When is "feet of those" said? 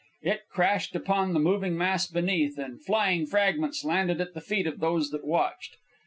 4.41-5.11